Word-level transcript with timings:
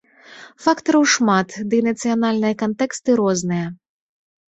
Фактараў 0.65 1.03
шмат, 1.17 1.49
дый 1.75 1.81
нацыянальныя 1.89 2.59
кантэксты 2.65 3.09
розныя. 3.25 3.67